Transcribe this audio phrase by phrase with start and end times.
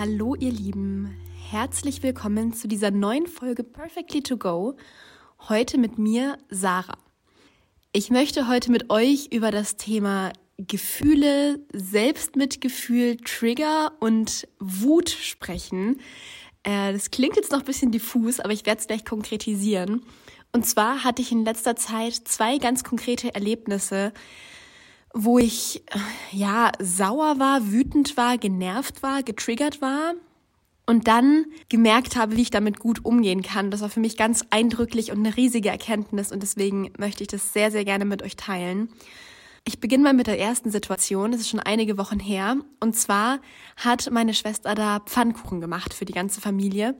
[0.00, 1.14] Hallo ihr Lieben,
[1.50, 4.78] herzlich willkommen zu dieser neuen Folge Perfectly to Go.
[5.50, 6.96] Heute mit mir, Sarah.
[7.92, 16.00] Ich möchte heute mit euch über das Thema Gefühle, Selbstmitgefühl, Trigger und Wut sprechen.
[16.62, 20.02] Äh, das klingt jetzt noch ein bisschen diffus, aber ich werde es gleich konkretisieren.
[20.52, 24.14] Und zwar hatte ich in letzter Zeit zwei ganz konkrete Erlebnisse,
[25.12, 25.82] wo ich
[26.30, 30.14] ja sauer war, wütend war, genervt war, getriggert war
[30.86, 33.70] und dann gemerkt habe, wie ich damit gut umgehen kann.
[33.70, 37.52] Das war für mich ganz eindrücklich und eine riesige Erkenntnis und deswegen möchte ich das
[37.52, 38.88] sehr, sehr gerne mit euch teilen.
[39.64, 41.32] Ich beginne mal mit der ersten Situation.
[41.32, 42.56] Das ist schon einige Wochen her.
[42.80, 43.40] Und zwar
[43.76, 46.98] hat meine Schwester da Pfannkuchen gemacht für die ganze Familie.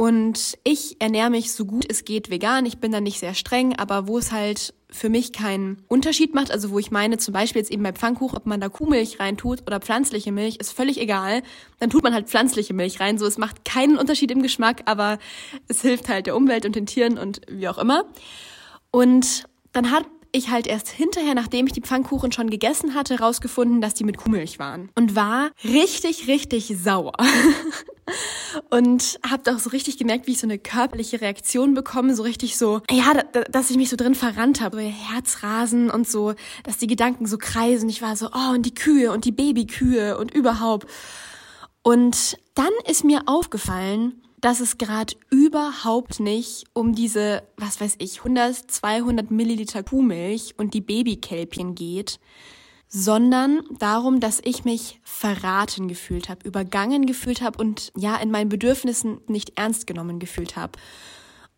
[0.00, 2.66] Und ich ernähre mich so gut es geht vegan.
[2.66, 6.52] Ich bin da nicht sehr streng, aber wo es halt für mich keinen Unterschied macht,
[6.52, 9.62] also wo ich meine, zum Beispiel jetzt eben bei Pfannkuchen, ob man da Kuhmilch reintut
[9.66, 11.42] oder pflanzliche Milch, ist völlig egal.
[11.80, 13.18] Dann tut man halt pflanzliche Milch rein.
[13.18, 15.18] So, es macht keinen Unterschied im Geschmack, aber
[15.66, 18.04] es hilft halt der Umwelt und den Tieren und wie auch immer.
[18.92, 23.80] Und dann hat ich halt erst hinterher, nachdem ich die Pfannkuchen schon gegessen hatte, rausgefunden,
[23.80, 24.90] dass die mit Kuhmilch waren.
[24.94, 27.12] Und war richtig, richtig sauer.
[28.70, 32.56] und habe auch so richtig gemerkt, wie ich so eine körperliche Reaktion bekomme, so richtig
[32.56, 36.34] so, ja, da, dass ich mich so drin verrannt habe, so Herzrasen und so,
[36.64, 37.88] dass die Gedanken so kreisen.
[37.88, 40.88] Ich war so, oh, und die Kühe und die Babykühe und überhaupt.
[41.82, 48.18] Und dann ist mir aufgefallen, dass es gerade überhaupt nicht um diese, was weiß ich,
[48.18, 52.20] 100, 200 Milliliter Kuhmilch und die Babykälbchen geht,
[52.88, 58.48] sondern darum, dass ich mich verraten gefühlt habe, übergangen gefühlt habe und ja, in meinen
[58.48, 60.78] Bedürfnissen nicht ernst genommen gefühlt habe.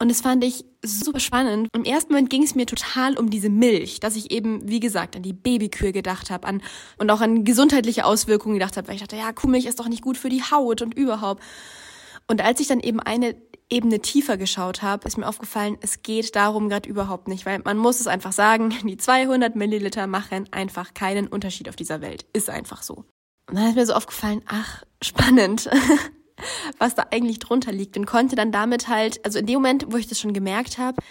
[0.01, 1.69] Und das fand ich super spannend.
[1.75, 5.15] Im ersten Moment ging es mir total um diese Milch, dass ich eben, wie gesagt,
[5.15, 6.63] an die Babykühe gedacht habe an,
[6.97, 10.03] und auch an gesundheitliche Auswirkungen gedacht habe, weil ich dachte, ja, Kuhmilch ist doch nicht
[10.03, 11.43] gut für die Haut und überhaupt.
[12.31, 13.35] Und als ich dann eben eine
[13.69, 17.77] Ebene tiefer geschaut habe, ist mir aufgefallen, es geht darum gerade überhaupt nicht, weil man
[17.77, 22.27] muss es einfach sagen, die 200 Milliliter machen einfach keinen Unterschied auf dieser Welt.
[22.33, 23.05] Ist einfach so.
[23.49, 25.69] Und dann ist mir so aufgefallen, ach, spannend,
[26.79, 29.97] was da eigentlich drunter liegt und konnte dann damit halt, also in dem Moment, wo
[29.97, 31.03] ich das schon gemerkt habe,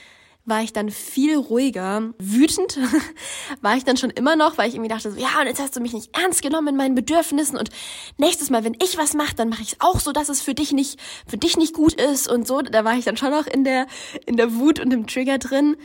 [0.45, 2.13] war ich dann viel ruhiger.
[2.17, 2.79] Wütend
[3.61, 5.75] war ich dann schon immer noch, weil ich irgendwie dachte so, ja, und jetzt hast
[5.75, 7.69] du mich nicht ernst genommen in meinen Bedürfnissen und
[8.17, 10.55] nächstes Mal, wenn ich was mache, dann mache ich es auch so, dass es für
[10.55, 12.61] dich nicht, für dich nicht gut ist und so.
[12.61, 13.87] Da war ich dann schon noch in der,
[14.25, 15.77] in der Wut und im Trigger drin.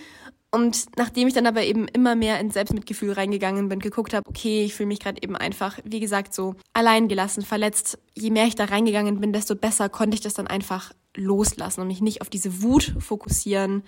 [0.55, 4.65] Und nachdem ich dann aber eben immer mehr ins Selbstmitgefühl reingegangen bin, geguckt habe, okay,
[4.65, 7.99] ich fühle mich gerade eben einfach, wie gesagt, so alleingelassen, verletzt.
[8.15, 11.89] Je mehr ich da reingegangen bin, desto besser konnte ich das dann einfach loslassen und
[11.89, 13.83] mich nicht auf diese Wut fokussieren,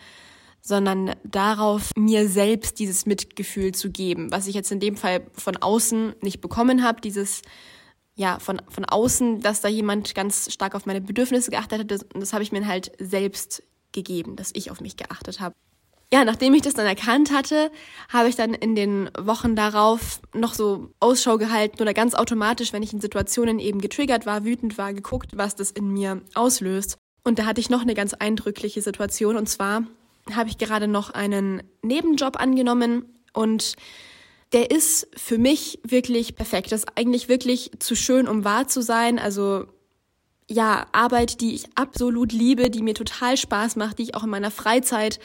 [0.66, 5.56] sondern darauf, mir selbst dieses Mitgefühl zu geben, was ich jetzt in dem Fall von
[5.56, 7.42] außen nicht bekommen habe, dieses
[8.16, 12.06] ja, von, von außen, dass da jemand ganz stark auf meine Bedürfnisse geachtet hat, das,
[12.14, 13.62] das habe ich mir halt selbst
[13.92, 15.54] gegeben, dass ich auf mich geachtet habe.
[16.12, 17.70] Ja, nachdem ich das dann erkannt hatte,
[18.08, 22.82] habe ich dann in den Wochen darauf noch so Ausschau gehalten oder ganz automatisch, wenn
[22.82, 26.96] ich in Situationen eben getriggert war, wütend war, geguckt, was das in mir auslöst.
[27.22, 29.82] Und da hatte ich noch eine ganz eindrückliche Situation und zwar
[30.34, 33.76] habe ich gerade noch einen Nebenjob angenommen und
[34.52, 36.72] der ist für mich wirklich perfekt.
[36.72, 39.18] Das ist eigentlich wirklich zu schön, um wahr zu sein.
[39.18, 39.66] Also
[40.48, 44.30] ja, Arbeit, die ich absolut liebe, die mir total Spaß macht, die ich auch in
[44.30, 45.18] meiner Freizeit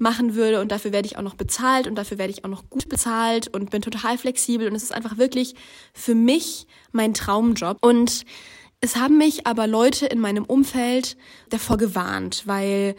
[0.00, 2.68] machen würde und dafür werde ich auch noch bezahlt und dafür werde ich auch noch
[2.70, 5.54] gut bezahlt und bin total flexibel und es ist einfach wirklich
[5.92, 8.24] für mich mein Traumjob und
[8.84, 11.16] es haben mich aber Leute in meinem Umfeld
[11.48, 12.94] davor gewarnt, weil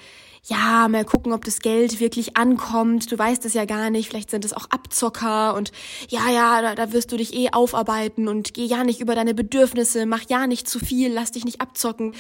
[0.48, 3.12] ja, mal gucken, ob das Geld wirklich ankommt.
[3.12, 4.10] Du weißt es ja gar nicht.
[4.10, 5.72] Vielleicht sind es auch Abzocker und
[6.10, 9.36] ja, ja, da, da wirst du dich eh aufarbeiten und geh ja nicht über deine
[9.36, 12.14] Bedürfnisse, mach ja nicht zu viel, lass dich nicht abzocken.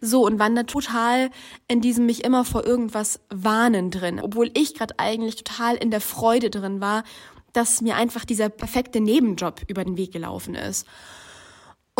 [0.00, 1.30] So und wandert total
[1.68, 6.00] in diesem mich immer vor irgendwas warnen drin, obwohl ich gerade eigentlich total in der
[6.00, 7.04] Freude drin war,
[7.52, 10.86] dass mir einfach dieser perfekte Nebenjob über den Weg gelaufen ist.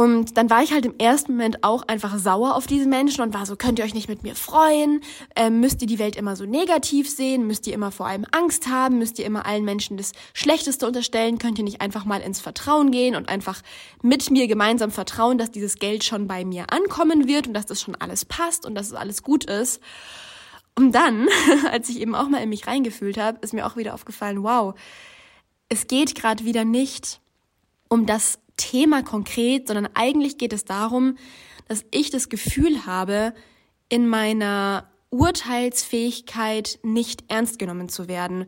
[0.01, 3.35] Und dann war ich halt im ersten Moment auch einfach sauer auf diese Menschen und
[3.35, 5.03] war so, könnt ihr euch nicht mit mir freuen?
[5.37, 7.47] Ähm, müsst ihr die Welt immer so negativ sehen?
[7.47, 8.97] Müsst ihr immer vor allem Angst haben?
[8.97, 11.39] Müsst ihr immer allen Menschen das Schlechteste unterstellen?
[11.39, 13.61] Könnt ihr nicht einfach mal ins Vertrauen gehen und einfach
[14.01, 17.83] mit mir gemeinsam vertrauen, dass dieses Geld schon bei mir ankommen wird und dass das
[17.83, 19.83] schon alles passt und dass es alles gut ist?
[20.77, 21.29] Und dann,
[21.71, 24.73] als ich eben auch mal in mich reingefühlt habe, ist mir auch wieder aufgefallen, wow,
[25.69, 27.21] es geht gerade wieder nicht
[27.91, 31.17] um das Thema konkret, sondern eigentlich geht es darum,
[31.67, 33.33] dass ich das Gefühl habe,
[33.89, 38.47] in meiner Urteilsfähigkeit nicht ernst genommen zu werden.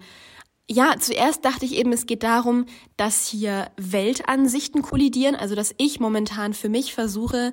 [0.71, 2.67] Ja, zuerst dachte ich eben, es geht darum,
[2.97, 7.53] dass hier Weltansichten kollidieren, also dass ich momentan für mich versuche,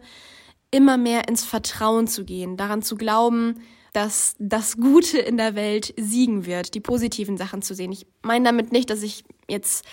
[0.72, 3.62] immer mehr ins Vertrauen zu gehen, daran zu glauben,
[3.94, 7.92] dass das Gute in der Welt siegen wird, die positiven Sachen zu sehen.
[7.92, 9.86] Ich meine damit nicht, dass ich jetzt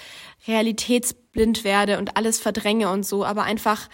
[0.47, 3.89] realitätsblind werde und alles verdränge und so, aber einfach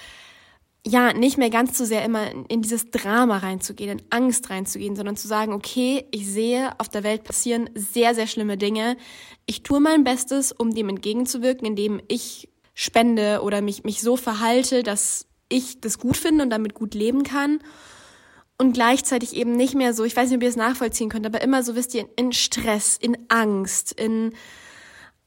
[0.84, 5.16] ja, nicht mehr ganz so sehr immer in dieses Drama reinzugehen, in Angst reinzugehen, sondern
[5.16, 8.96] zu sagen, okay, ich sehe, auf der Welt passieren sehr, sehr schlimme Dinge.
[9.46, 14.82] Ich tue mein Bestes, um dem entgegenzuwirken, indem ich spende oder mich, mich so verhalte,
[14.82, 17.60] dass ich das gut finde und damit gut leben kann.
[18.58, 21.42] Und gleichzeitig eben nicht mehr so, ich weiß nicht, ob ihr es nachvollziehen könnt, aber
[21.42, 24.34] immer so, wisst ihr, in Stress, in Angst, in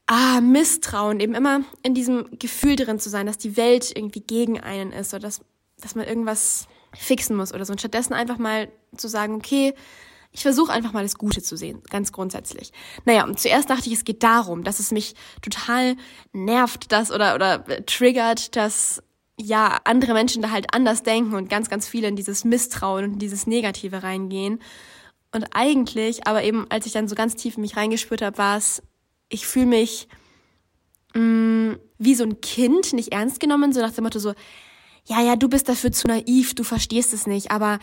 [0.06, 4.60] ah, Misstrauen, eben immer in diesem Gefühl drin zu sein, dass die Welt irgendwie gegen
[4.60, 5.40] einen ist oder dass,
[5.80, 7.72] dass man irgendwas fixen muss oder so.
[7.72, 9.74] Und stattdessen einfach mal zu sagen, okay,
[10.32, 12.72] ich versuche einfach mal das Gute zu sehen, ganz grundsätzlich.
[13.04, 15.96] Naja, und zuerst dachte ich, es geht darum, dass es mich total
[16.32, 19.02] nervt, dass oder, oder triggert, dass
[19.38, 23.12] ja, andere Menschen da halt anders denken und ganz, ganz viele in dieses Misstrauen und
[23.14, 24.60] in dieses Negative reingehen.
[25.32, 28.56] Und eigentlich, aber eben, als ich dann so ganz tief in mich reingespürt habe, war
[28.56, 28.82] es
[29.28, 30.08] ich fühle mich
[31.14, 34.34] mh, mm, wie so ein Kind, nicht ernst genommen, so nach dem Motto so,
[35.06, 37.78] ja, ja, du bist dafür zu naiv, du verstehst es nicht, aber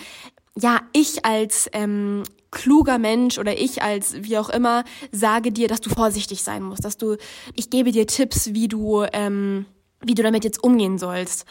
[0.59, 5.81] ja, ich als ähm, kluger Mensch oder ich als wie auch immer sage dir, dass
[5.81, 7.17] du vorsichtig sein musst, dass du,
[7.55, 9.65] ich gebe dir Tipps, wie du, ähm,
[10.01, 11.45] wie du damit jetzt umgehen sollst.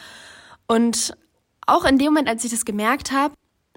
[0.67, 1.17] Und
[1.67, 3.35] auch in dem Moment, als ich das gemerkt habe,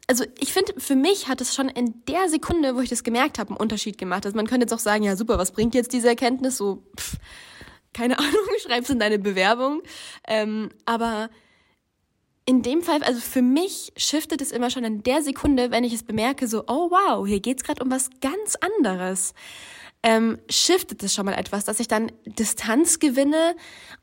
[0.08, 3.38] also ich finde, für mich hat es schon in der Sekunde, wo ich das gemerkt
[3.38, 4.24] habe, einen Unterschied gemacht.
[4.24, 6.56] Also man könnte jetzt auch sagen, ja super, was bringt jetzt diese Erkenntnis?
[6.56, 7.16] So, pff,
[7.92, 9.82] keine Ahnung, schreib's in deine Bewerbung.
[10.28, 11.28] Ähm, aber
[12.44, 15.92] in dem Fall, also für mich shiftet es immer schon in der Sekunde, wenn ich
[15.92, 19.34] es bemerke, so, oh wow, hier geht's gerade um was ganz anderes.
[20.04, 23.56] Ähm, shiftet es schon mal etwas, dass ich dann Distanz gewinne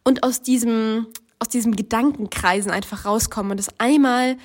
[0.04, 1.08] und aus diesem,
[1.40, 4.36] aus diesem Gedankenkreisen einfach rauskomme und es einmal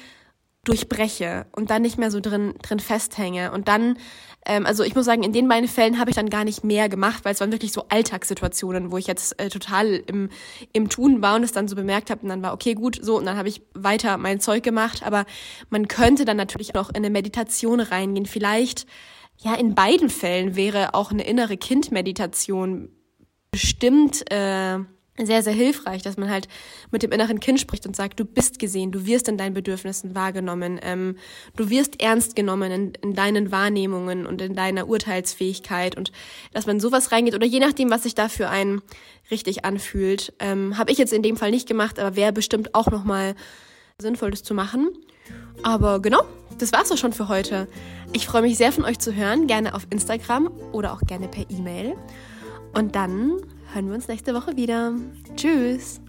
[0.69, 3.53] durchbreche und dann nicht mehr so drin, drin festhänge.
[3.53, 3.99] Und dann,
[4.47, 6.89] ähm, also ich muss sagen, in den beiden Fällen habe ich dann gar nicht mehr
[6.89, 10.29] gemacht, weil es waren wirklich so Alltagssituationen, wo ich jetzt äh, total im,
[10.73, 13.17] im Tun war und es dann so bemerkt habe und dann war, okay, gut, so,
[13.17, 15.03] und dann habe ich weiter mein Zeug gemacht.
[15.05, 15.25] Aber
[15.71, 18.27] man könnte dann natürlich noch in eine Meditation reingehen.
[18.27, 18.87] Vielleicht,
[19.39, 22.91] ja, in beiden Fällen wäre auch eine innere Kindmeditation
[23.51, 24.79] bestimmt äh,
[25.27, 26.49] sehr, sehr hilfreich, dass man halt
[26.91, 30.15] mit dem inneren Kind spricht und sagt, du bist gesehen, du wirst in deinen Bedürfnissen
[30.15, 31.17] wahrgenommen, ähm,
[31.57, 36.13] du wirst ernst genommen in, in deinen Wahrnehmungen und in deiner Urteilsfähigkeit und
[36.53, 38.83] dass man sowas reingeht oder je nachdem, was sich da für einen
[39.31, 42.91] richtig anfühlt, ähm, habe ich jetzt in dem Fall nicht gemacht, aber wäre bestimmt auch
[42.91, 43.35] nochmal
[43.99, 44.89] sinnvoll, das zu machen.
[45.63, 46.23] Aber genau,
[46.59, 47.69] das war's auch schon für heute.
[48.13, 51.45] Ich freue mich sehr von euch zu hören, gerne auf Instagram oder auch gerne per
[51.51, 51.95] E-Mail.
[52.75, 53.43] Und dann
[53.73, 54.93] hören wir uns nächste Woche wieder.
[55.37, 56.01] Tschüss!